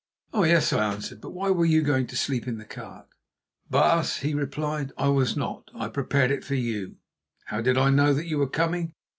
"Oh, 0.33 0.43
yes!" 0.45 0.73
I 0.73 0.83
answered; 0.91 1.21
"but 1.21 1.29
why 1.29 1.51
were 1.51 1.63
you 1.63 1.83
going 1.83 2.07
to 2.07 2.15
sleep 2.15 2.47
in 2.47 2.57
the 2.57 2.65
cart?" 2.65 3.05
"Baas," 3.69 4.21
he 4.21 4.33
replied, 4.33 4.91
"I 4.97 5.09
was 5.09 5.37
not; 5.37 5.69
I 5.75 5.89
prepared 5.89 6.31
it 6.31 6.43
for 6.43 6.55
you. 6.55 6.95
How 7.45 7.61
did 7.61 7.77
I 7.77 7.91
know 7.91 8.11
that 8.11 8.25
you 8.25 8.39
were 8.39 8.49
coming? 8.49 8.95